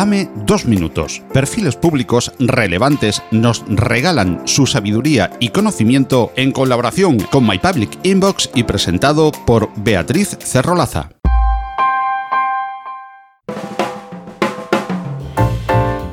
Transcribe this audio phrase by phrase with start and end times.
[0.00, 1.20] Dame dos minutos.
[1.30, 8.48] Perfiles públicos relevantes nos regalan su sabiduría y conocimiento en colaboración con My Public Inbox
[8.54, 11.19] y presentado por Beatriz Cerrolaza.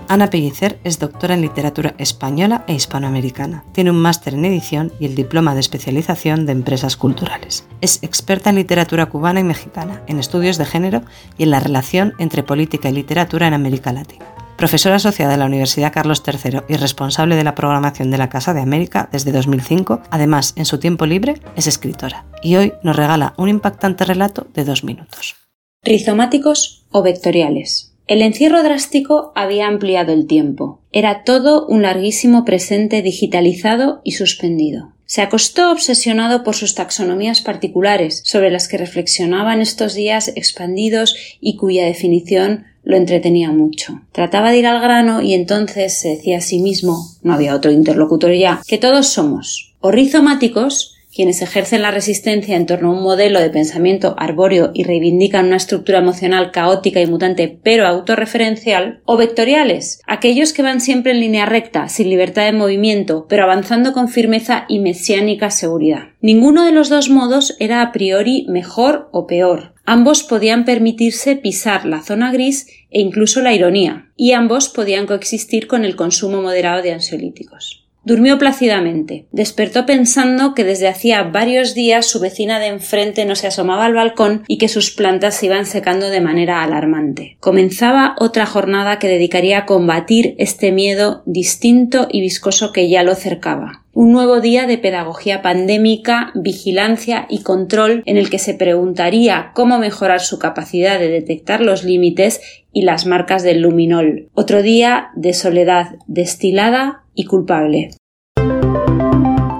[0.10, 3.66] Ana Pellicer es doctora en literatura española e hispanoamericana.
[3.74, 7.68] Tiene un máster en edición y el diploma de especialización de empresas culturales.
[7.82, 11.02] Es experta en literatura cubana y mexicana, en estudios de género
[11.38, 14.26] y en la relación entre política y literatura en América Latina.
[14.56, 18.54] Profesora asociada en la Universidad Carlos III y responsable de la programación de la Casa
[18.54, 22.26] de América desde 2005, además, en su tiempo libre, es escritora.
[22.42, 25.36] Y hoy nos regala un impactante relato de dos minutos.
[25.84, 27.97] Rizomáticos o vectoriales.
[28.08, 30.80] El encierro drástico había ampliado el tiempo.
[30.94, 34.94] Era todo un larguísimo presente digitalizado y suspendido.
[35.06, 41.16] Se acostó obsesionado por sus taxonomías particulares, sobre las que reflexionaba en estos días expandidos
[41.42, 44.02] y cuya definición lo entretenía mucho.
[44.14, 47.72] Trataba de ir al grano y entonces se decía a sí mismo, no había otro
[47.72, 53.04] interlocutor ya, que todos somos o rizomáticos quienes ejercen la resistencia en torno a un
[53.04, 59.18] modelo de pensamiento arbóreo y reivindican una estructura emocional caótica y mutante pero autorreferencial, o
[59.18, 64.10] vectoriales, aquellos que van siempre en línea recta, sin libertad de movimiento, pero avanzando con
[64.10, 66.10] firmeza y mesiánica seguridad.
[66.22, 69.74] Ninguno de los dos modos era a priori mejor o peor.
[69.86, 75.68] Ambos podían permitirse pisar la zona gris e incluso la ironía, y ambos podían coexistir
[75.68, 77.87] con el consumo moderado de ansiolíticos.
[78.08, 79.26] Durmió plácidamente.
[79.34, 83.96] Despertó pensando que desde hacía varios días su vecina de enfrente no se asomaba al
[83.96, 87.36] balcón y que sus plantas se iban secando de manera alarmante.
[87.42, 93.14] Comenzaba otra jornada que dedicaría a combatir este miedo distinto y viscoso que ya lo
[93.14, 99.50] cercaba un nuevo día de pedagogía pandémica, vigilancia y control en el que se preguntaría
[99.56, 102.40] cómo mejorar su capacidad de detectar los límites
[102.72, 104.30] y las marcas del luminol.
[104.36, 107.90] Otro día de soledad destilada y culpable.